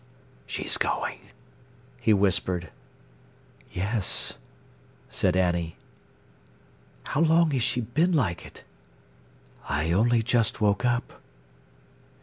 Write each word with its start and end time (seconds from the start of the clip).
"She's 0.47 0.79
going!" 0.79 1.19
he 1.99 2.11
whispered. 2.11 2.71
"Yes," 3.71 4.33
said 5.11 5.37
Annie. 5.37 5.75
"How 7.03 7.21
long 7.21 7.51
has 7.51 7.61
she 7.61 7.81
been 7.81 8.11
like 8.13 8.43
it?" 8.43 8.63
"I 9.69 9.91
only 9.91 10.23
just 10.23 10.59
woke 10.59 10.83
up." 10.85 11.21